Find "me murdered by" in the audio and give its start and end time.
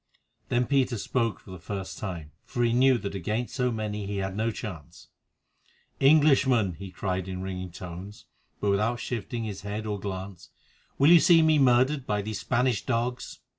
11.43-12.23